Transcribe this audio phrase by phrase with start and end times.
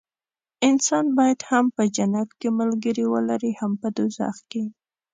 [0.69, 4.63] انسان باید هم په جنت کې ملګري ولري هم په دوزخ کې.